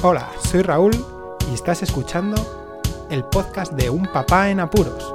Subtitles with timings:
[0.00, 0.92] Hola, soy Raúl
[1.50, 2.36] y estás escuchando
[3.10, 5.12] el podcast de Un Papá en Apuros.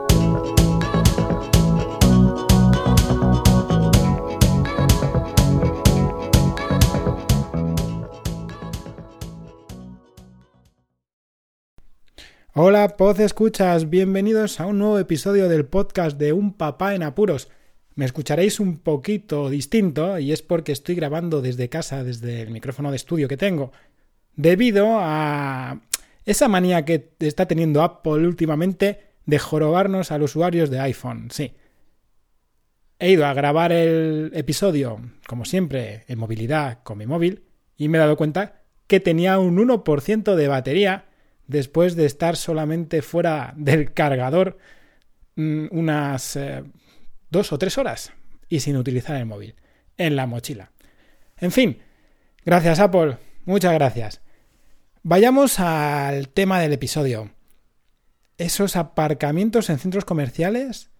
[12.54, 17.48] Hola, Poz Escuchas, bienvenidos a un nuevo episodio del podcast de Un Papá en Apuros.
[17.96, 22.90] Me escucharéis un poquito distinto y es porque estoy grabando desde casa, desde el micrófono
[22.90, 23.72] de estudio que tengo
[24.36, 25.82] debido a
[26.26, 31.30] esa manía que está teniendo Apple últimamente de jorobarnos a los usuarios de iPhone.
[31.32, 31.54] Sí.
[33.00, 37.44] He ido a grabar el episodio, como siempre, en movilidad con mi móvil
[37.76, 41.06] y me he dado cuenta que tenía un 1% de batería
[41.48, 44.58] después de estar solamente fuera del cargador
[45.36, 46.64] mm, unas eh,
[47.30, 48.14] dos o tres horas
[48.48, 49.56] y sin utilizar el móvil,
[49.98, 50.72] en la mochila.
[51.38, 51.80] En fin,
[52.46, 54.23] gracias Apple, muchas gracias.
[55.06, 57.32] Vayamos al tema del episodio.
[58.38, 60.92] Esos aparcamientos en centros comerciales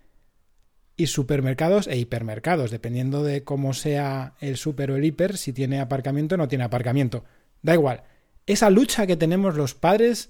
[0.98, 5.80] y supermercados e hipermercados, dependiendo de cómo sea el super o el hiper, si tiene
[5.80, 7.24] aparcamiento o no tiene aparcamiento.
[7.62, 8.04] Da igual.
[8.46, 10.28] Esa lucha que tenemos los padres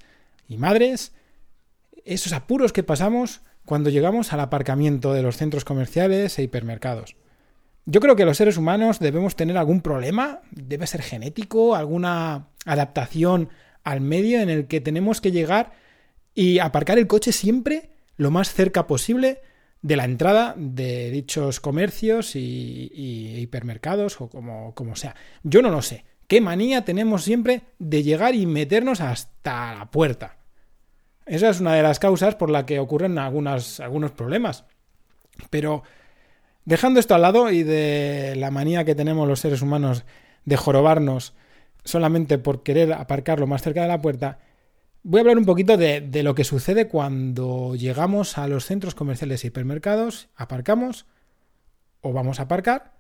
[0.48, 1.12] y madres,
[2.06, 7.16] esos apuros que pasamos cuando llegamos al aparcamiento de los centros comerciales e hipermercados.
[7.86, 13.50] Yo creo que los seres humanos debemos tener algún problema, debe ser genético, alguna adaptación
[13.84, 15.74] al medio en el que tenemos que llegar
[16.34, 19.42] y aparcar el coche siempre lo más cerca posible
[19.82, 22.90] de la entrada de dichos comercios y,
[23.42, 25.16] hipermercados o como, como sea.
[25.44, 26.06] Yo no lo sé.
[26.28, 30.38] ¿Qué manía tenemos siempre de llegar y meternos hasta la puerta?
[31.26, 33.82] Esa es una de las causas por la que ocurren algunos
[34.16, 34.66] problemas.
[35.50, 35.84] Pero
[36.66, 40.06] dejando esto al lado y de la manía que tenemos los seres humanos
[40.46, 41.34] de jorobarnos
[41.84, 44.40] solamente por querer aparcarlo más cerca de la puerta,
[45.04, 49.44] voy a hablar un poquito de, lo que sucede cuando llegamos a los centros comerciales
[49.44, 51.06] y hipermercados, aparcamos
[52.02, 52.94] o vamos a aparcar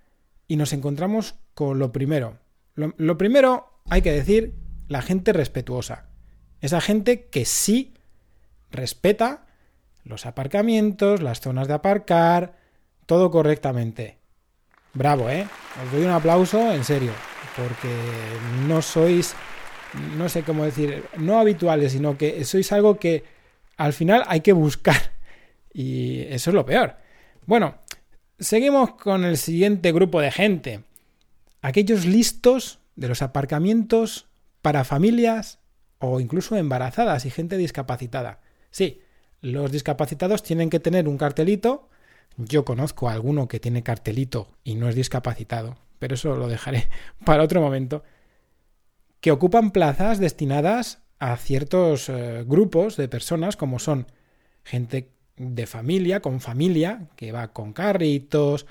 [0.48, 2.40] y nos encontramos con lo primero.
[2.76, 4.56] Lo primero, hay que decir,
[4.88, 6.08] la gente respetuosa.
[6.60, 7.94] Esa gente que sí
[8.72, 9.46] respeta
[10.04, 12.58] los aparcamientos, las zonas de aparcar,
[13.06, 14.18] todo correctamente.
[14.94, 15.48] Bravo, ¿eh?
[15.84, 17.12] Os doy un aplauso, en serio
[17.56, 17.90] porque
[18.68, 19.36] no sois,
[20.18, 23.24] no sé cómo decir, no habituales, sino que sois algo que
[23.78, 24.96] al final hay que buscar.
[25.76, 26.98] Y eso es lo peor.
[27.48, 27.80] Bueno,
[28.40, 30.84] seguimos con el siguiente grupo de gente.
[31.64, 34.28] Aquellos listos de los aparcamientos
[34.62, 35.58] para familias
[35.98, 38.40] o incluso embarazadas y gente discapacitada.
[38.70, 39.02] Sí,
[39.42, 41.90] los discapacitados tienen que tener un cartelito.
[42.38, 46.90] Yo conozco a alguno que tiene cartelito y no es discapacitado pero eso lo dejaré
[47.26, 48.04] para otro momento,
[49.22, 54.08] que ocupan plazas destinadas a ciertos eh, grupos de personas, como son
[54.66, 58.66] gente de familia, con familia, que va con carritos,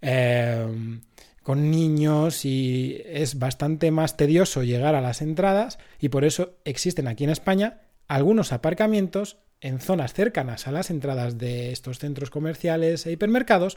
[0.00, 1.00] em,
[1.42, 7.08] con niños y es bastante más tedioso llegar a las entradas y por eso existen
[7.08, 13.06] aquí en España algunos aparcamientos en zonas cercanas a las entradas de estos centros comerciales
[13.06, 13.76] e hipermercados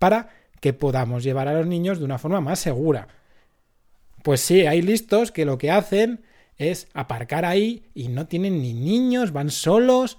[0.00, 3.08] para que podamos llevar a los niños de una forma más segura.
[4.22, 6.22] Pues sí, hay listos que lo que hacen
[6.56, 10.18] es aparcar ahí y no tienen ni niños, van solos.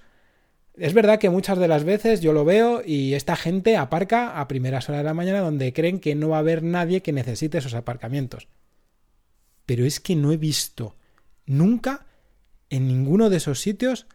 [0.76, 4.50] Es verdad que muchas de las veces yo lo veo y esta gente aparca a
[4.50, 7.60] primeras horas de la mañana donde creen que no va a haber nadie que necesite
[7.60, 8.50] esos aparcamientos.
[9.66, 10.98] Pero es que no he visto
[11.46, 12.06] nunca
[12.70, 14.08] en ninguno de esos sitios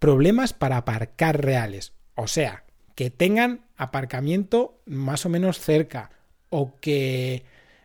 [0.00, 1.92] problemas para aparcar reales.
[2.16, 2.64] O sea,
[2.96, 6.10] que tengan aparcamiento más o menos cerca
[6.50, 7.44] o que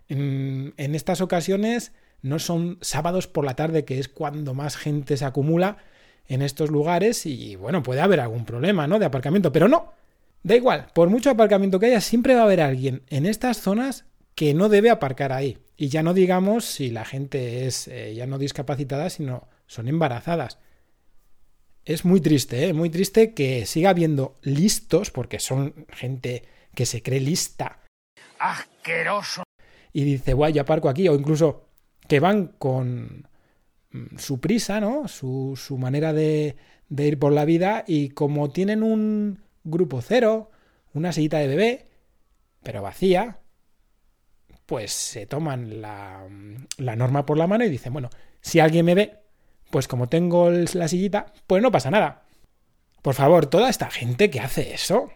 [0.09, 5.25] en, estas ocasiones no son sábados por la tarde, que es cuando más gente se
[5.25, 5.77] acumula
[6.27, 8.99] en estos lugares y bueno, puede haber algún problema, ¿no?
[8.99, 9.93] De aparcamiento, pero no.
[10.41, 14.05] Da igual, por mucho aparcamiento que haya, siempre va a haber alguien en estas zonas
[14.35, 15.59] que no debe aparcar ahí.
[15.77, 20.59] Y ya no digamos si la gente es eh, ya no discapacitada, sino son embarazadas
[21.85, 22.73] es muy triste, ¿eh?
[22.73, 26.43] muy triste que siga habiendo listos, porque son gente
[26.73, 27.79] que se cree lista.
[28.39, 29.43] ¡Asqueroso!
[29.91, 31.69] Y dice, guay, yo aparco aquí, o incluso
[32.07, 33.27] que van con
[33.91, 35.07] mm, su prisa, ¿no?
[35.07, 36.55] Su, su manera de,
[36.89, 40.51] de ir por la vida, y como tienen un grupo cero,
[40.93, 41.87] una sillita de bebé,
[42.63, 43.39] pero vacía,
[44.65, 46.27] pues se toman la,
[46.77, 48.09] la norma por la mano y dicen, bueno,
[48.41, 49.22] si alguien me ve,
[49.73, 52.21] pues como tengo la sillita, pues no pasa nada.
[53.01, 55.09] Por favor, toda esta gente que hace eso,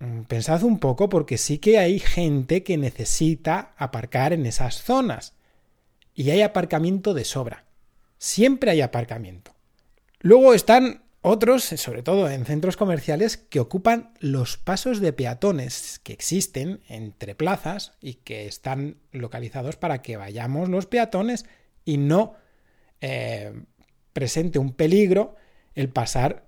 [0.00, 5.32] mm, pensad un poco porque sí que hay gente que necesita aparcar en esas zonas.
[6.14, 7.64] Y hay aparcamiento de sobra.
[8.18, 9.52] siempre hay aparcamiento.
[10.20, 16.12] Luego están otros, sobre todo en centros comerciales, que ocupan los pasos de peatones que
[16.12, 21.46] existen entre plazas y que están localizados para que vayamos los peatones
[21.84, 22.36] y no
[23.04, 23.52] eh,
[24.12, 25.36] presente un peligro
[25.74, 26.44] el pasar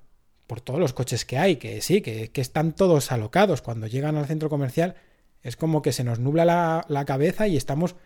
[0.46, 3.62] por todos los coches que hay, que sí, que, están todos alocados.
[3.62, 4.94] Cuando llegan al centro comercial
[5.43, 7.96] es como que se nos nubla la, la cabeza y estamos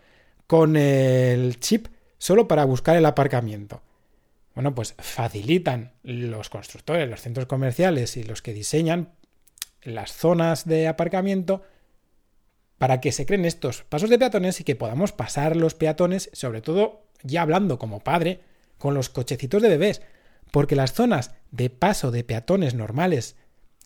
[0.47, 3.81] con el chip solo para buscar el aparcamiento.
[4.55, 9.13] Bueno, pues facilitan los constructores, los centros comerciales y los que diseñan
[9.83, 11.63] las zonas de aparcamiento
[12.77, 16.61] para que se creen estos pasos de peatones y que podamos pasar los peatones, sobre
[16.61, 18.41] todo ya hablando como padre,
[18.79, 20.01] con los cochecitos de bebés,
[20.51, 23.35] porque las zonas de paso de peatones normales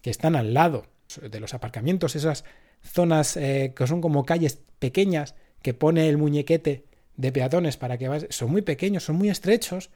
[0.02, 0.86] que están al lado
[1.22, 2.46] de los aparcamientos, esas
[2.82, 6.86] zonas eh, que son como calles pequeñas que pone el muñequete
[7.16, 9.90] de peatones para que vas, son muy pequeños, son muy estrechos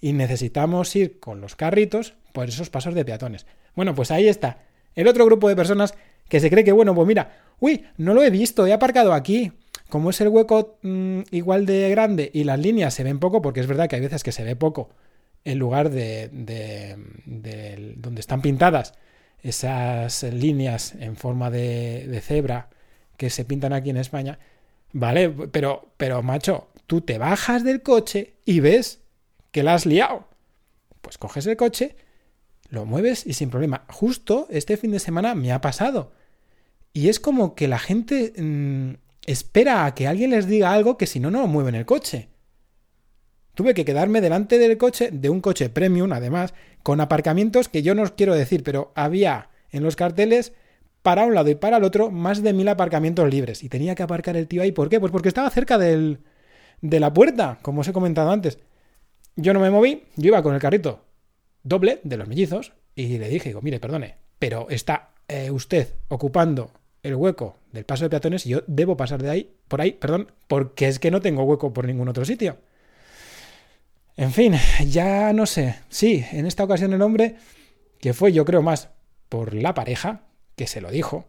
[0.00, 3.46] y necesitamos ir con los carritos por esos pasos de peatones.
[3.74, 4.58] Bueno, pues ahí está.
[4.94, 5.94] El otro grupo de personas
[6.28, 9.52] que se cree que, bueno, pues mira, uy, no lo he visto, he aparcado aquí.
[9.88, 13.60] Como es el hueco mm, igual de grande y las líneas se ven poco, porque
[13.60, 14.90] es verdad que hay veces que se ve poco
[15.44, 18.94] en lugar de, de, donde están pintadas
[19.42, 22.68] esas líneas en forma de, de, cebra
[23.16, 24.40] que se pintan aquí en España,
[24.92, 25.30] ¿vale?
[25.30, 29.00] Pero, pero, macho, tú te bajas del coche y ves
[29.52, 30.26] que la has liado.
[31.00, 31.94] Pues coges el coche,
[32.68, 33.84] lo mueves y sin problema.
[33.88, 36.12] Justo este fin de semana me ha pasado.
[36.92, 38.94] Y es como que la gente mm,
[39.26, 42.28] espera a que alguien les diga algo que si no, no mueven el coche.
[43.54, 47.94] Tuve que quedarme delante del coche, de un coche premium además, con aparcamientos que yo
[47.94, 50.52] no os quiero decir, pero había en los carteles
[51.02, 53.62] para un lado y para el otro más de mil aparcamientos libres.
[53.62, 54.72] Y tenía que aparcar el tío ahí.
[54.72, 55.00] ¿Por qué?
[55.00, 56.20] Pues porque estaba cerca del,
[56.80, 58.58] de la puerta, como os he comentado antes.
[59.36, 61.06] Yo no me moví, yo iba con el carrito
[61.66, 66.70] doble de los mellizos y le dije, digo, mire, perdone, pero está eh, usted ocupando
[67.06, 70.32] el hueco del paso de peatones y yo debo pasar de ahí, por ahí, perdón,
[70.48, 72.58] porque es que no tengo hueco por ningún otro sitio.
[74.16, 74.54] En fin,
[74.88, 75.76] ya no sé.
[75.88, 77.36] Sí, en esta ocasión el hombre,
[78.00, 78.88] que fue yo creo más
[79.28, 80.22] por la pareja,
[80.56, 81.26] que se lo dijo,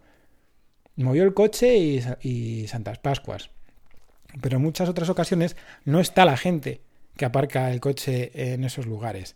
[0.95, 3.51] movió el coche y, y Santas Pascuas.
[4.41, 6.81] Pero en muchas otras ocasiones no está la gente
[7.17, 9.35] que aparca el coche en esos lugares.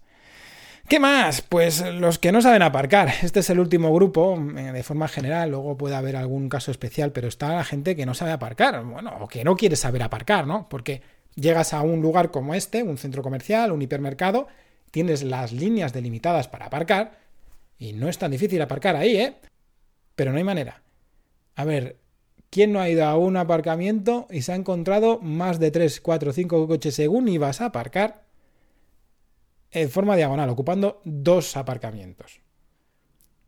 [0.92, 1.42] ¿Qué más?
[1.42, 3.08] Pues los que no saben aparcar.
[3.24, 7.14] Este es el último grupo, eh, de forma general, luego puede haber algún caso especial,
[7.14, 10.46] pero está la gente que no sabe aparcar, bueno, o que no quiere saber aparcar,
[10.46, 10.68] ¿no?
[10.68, 11.02] Porque
[11.34, 14.50] llegas a un lugar como este, un centro comercial, un hipermercado,
[14.92, 17.20] tienes las líneas delimitadas para aparcar,
[17.80, 19.36] y no es tan difícil aparcar ahí, ¿eh?
[20.18, 20.82] Pero no hay manera.
[21.56, 22.02] A ver,
[22.50, 26.34] ¿Quién no ha ido a un aparcamiento y se ha encontrado más de 3, 4,
[26.34, 28.21] 5 coches según ibas a aparcar
[29.72, 32.42] en forma diagonal, ocupando dos aparcamientos?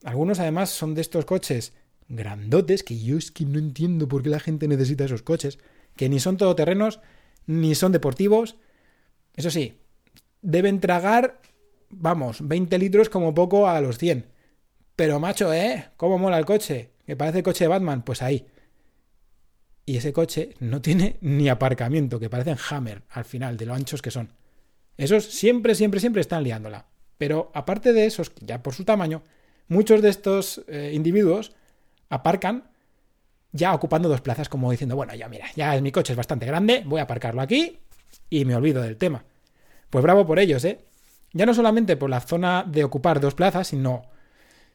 [0.03, 1.73] Algunos además son de estos coches
[2.07, 5.59] grandotes que yo es que no entiendo por qué la gente necesita esos coches,
[5.95, 6.99] que ni son todoterrenos
[7.45, 8.57] ni son deportivos.
[9.35, 9.79] Eso sí,
[10.41, 11.41] deben tragar,
[11.89, 14.27] vamos, 20 litros como poco a los 100.
[14.95, 15.89] Pero macho, ¿eh?
[15.97, 16.91] ¿Cómo mola el coche?
[17.05, 18.03] Que parece el coche de Batman.
[18.03, 18.45] Pues ahí
[19.85, 24.01] y ese coche no tiene ni aparcamiento, que parecen Hammer al final, de lo anchos
[24.01, 24.29] que son.
[24.97, 26.85] Esos siempre, siempre, siempre están liándola.
[27.17, 29.23] Pero aparte de esos, ya por su tamaño,
[29.67, 31.53] muchos de estos eh, individuos
[32.09, 32.71] aparcan
[33.51, 36.83] ya ocupando dos plazas, como diciendo, bueno, ya mira, ya mi coche es bastante grande,
[36.85, 37.79] voy a aparcarlo aquí
[38.29, 39.23] y me olvido del tema.
[39.89, 40.79] Pues bravo por ellos, ¿eh?
[41.33, 44.03] Ya no solamente por la zona de ocupar dos plazas, sino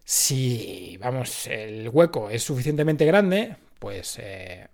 [0.05, 4.69] si, vamos, el hueco es suficientemente grande, pues eh,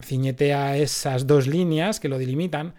[0.00, 2.74] ciñetea esas dos líneas que lo delimitan,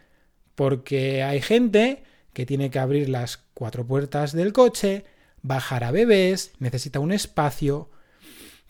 [0.56, 5.06] porque hay gente que tiene que abrir las cuatro puertas del coche,
[5.42, 7.90] bajar a bebés, necesita un espacio,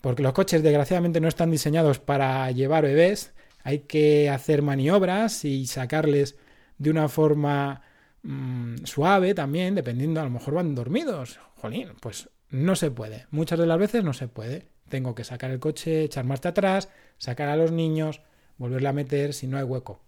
[0.00, 5.66] porque los coches desgraciadamente no están diseñados para llevar bebés, hay que hacer maniobras y
[5.66, 6.36] sacarles
[6.78, 7.82] de una forma
[8.22, 11.38] mm, suave también, dependiendo, a lo mejor van dormidos.
[11.56, 13.26] Jolín, pues no se puede.
[13.30, 14.68] Muchas de las veces no se puede.
[14.88, 16.88] Tengo que sacar el coche, echar marcha atrás,
[17.18, 18.22] sacar a los niños,
[18.56, 20.00] volverla a meter si no hay hueco.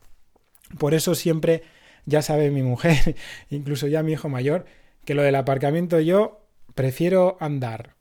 [0.79, 1.63] Por eso siempre,
[2.07, 3.17] ya sabe mi mujer,
[3.51, 4.67] incluso ya mi hijo mayor,
[5.05, 7.95] que lo del aparcamiento yo prefiero andar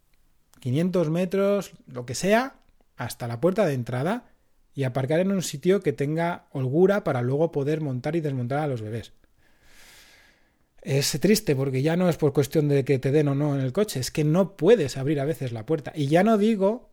[0.59, 2.55] 500 metros, lo que sea,
[2.95, 4.31] hasta la puerta de entrada
[4.73, 8.67] y aparcar en un sitio que tenga holgura para luego poder montar y desmontar a
[8.67, 9.13] los bebés.
[10.81, 13.61] Es triste porque ya no es por cuestión de que te den o no en
[13.61, 15.91] el coche, es que no puedes abrir a veces la puerta.
[15.95, 16.89] Y ya no digo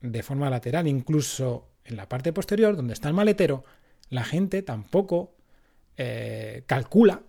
[0.00, 3.64] de forma lateral, incluso en la parte posterior, donde está el maletero,
[4.10, 5.34] la gente tampoco
[5.96, 7.22] eh, calcula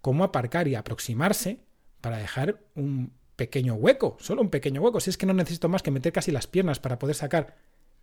[0.00, 1.60] cómo aparcar y aproximarse
[2.00, 5.00] para dejar un pequeño hueco, solo un pequeño hueco.
[5.00, 7.56] Si es que no necesito más que meter casi las piernas para poder sacar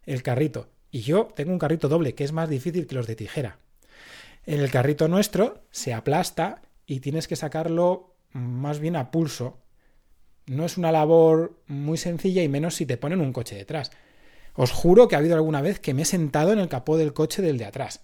[0.06, 0.70] el carrito.
[0.92, 3.60] Y yo tengo un carrito doble, que es más difícil que los de tijera.
[4.46, 9.60] El carrito nuestro se aplasta y tienes que sacarlo más bien a pulso.
[10.48, 13.92] No es una labor muy sencilla y menos si te ponen un coche detrás.
[14.56, 17.14] Os juro que ha habido alguna vez que me he sentado en el capó del
[17.14, 18.02] coche del de atrás,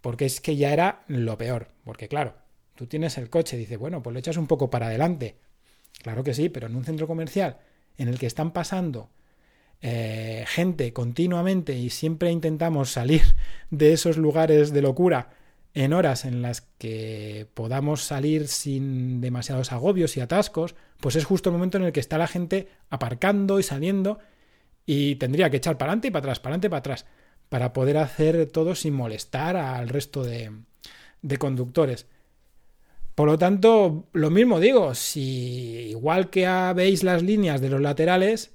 [0.00, 2.34] porque es que ya era lo peor, porque claro,
[2.74, 5.36] tú tienes el coche, dices, bueno, pues lo echas un poco para adelante.
[6.02, 7.58] Claro que sí, pero en un centro comercial
[7.96, 9.10] en el que están pasando
[9.80, 13.22] eh, gente continuamente y siempre intentamos salir
[13.70, 15.30] de esos lugares de locura
[15.74, 21.50] en horas en las que podamos salir sin demasiados agobios y atascos, pues es justo
[21.50, 24.18] el momento en el que está la gente aparcando y saliendo
[24.86, 27.06] y tendría que echar para adelante y para atrás, para adelante y para atrás,
[27.48, 30.52] para poder hacer todo sin molestar al resto de,
[31.22, 32.06] de conductores.
[33.14, 38.52] Por lo tanto, lo mismo digo, si igual que veis las líneas de los laterales,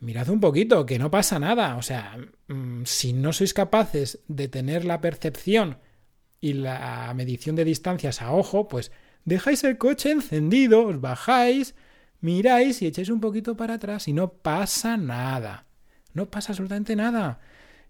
[0.00, 1.76] mirad un poquito, que no pasa nada.
[1.76, 2.16] O sea,
[2.48, 5.78] mm, si no sois capaces de tener la percepción
[6.40, 8.90] y la medición de distancias a ojo, pues
[9.24, 11.74] dejáis el coche encendido, os bajáis,
[12.20, 15.66] miráis y echáis un poquito para atrás y no pasa nada.
[16.14, 17.40] No pasa absolutamente nada.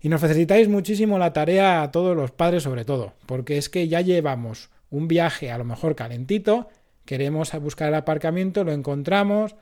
[0.00, 3.88] Y nos facilitáis muchísimo la tarea a todos los padres sobre todo, porque es que
[3.88, 6.68] ya llevamos un viaje a lo mejor calentito,
[7.04, 9.56] queremos buscar el aparcamiento, lo encontramos,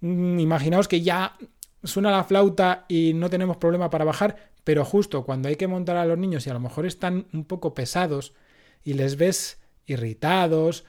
[0.00, 1.36] mm, imaginaos que ya
[1.82, 5.96] suena la flauta y no tenemos problema para bajar, pero justo cuando hay que montar
[5.96, 8.32] a los niños y a lo mejor están un poco pesados
[8.84, 10.84] y les ves irritados,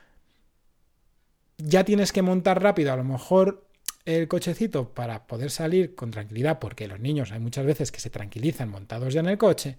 [1.57, 3.64] ya tienes que montar rápido a lo mejor
[4.05, 8.09] el cochecito para poder salir con tranquilidad, porque los niños hay muchas veces que se
[8.09, 9.77] tranquilizan montados ya en el coche,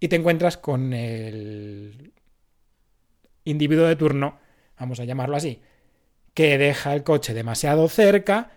[0.00, 2.12] y te encuentras con el
[3.44, 4.38] individuo de turno,
[4.78, 5.60] vamos a llamarlo así,
[6.32, 8.52] que deja el coche demasiado cerca,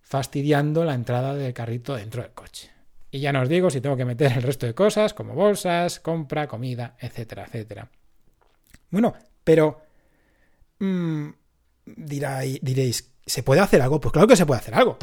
[0.00, 2.70] fastidiando la entrada del carrito dentro del coche.
[3.10, 6.00] Y ya no os digo si tengo que meter el resto de cosas, como bolsas,
[6.00, 7.90] compra, comida, etcétera, etcétera.
[8.90, 9.80] Bueno, pero...
[10.78, 11.28] Mmm,
[11.86, 14.00] diréis, ¿se puede hacer algo?
[14.00, 14.98] Pues claro que se puede hacer algo.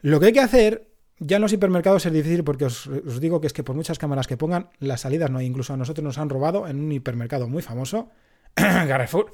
[0.00, 2.90] Lo que hay que hacer, ya en los hipermercados es difícil porque os,
[3.20, 5.46] digo que es que por muchas cámaras que pongan, las salidas no hay.
[5.46, 8.10] Incluso a nosotros nos han robado en un hipermercado muy famoso,
[8.54, 9.32] Carrefour,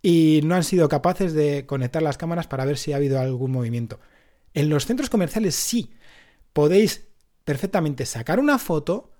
[0.00, 3.52] y no han sido capaces de conectar las cámaras para ver si ha habido algún
[3.52, 4.00] movimiento.
[4.54, 5.92] En los centros comerciales sí.
[6.52, 7.08] Podéis
[7.44, 9.10] perfectamente sacar una foto,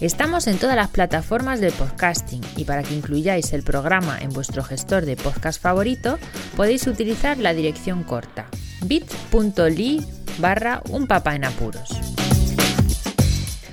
[0.00, 4.64] Estamos en todas las plataformas de podcasting y para que incluyáis el programa en vuestro
[4.64, 6.18] gestor de podcast favorito
[6.56, 8.48] podéis utilizar la dirección corta
[8.84, 10.04] bit.ly
[10.38, 12.11] barra un papá en apuros.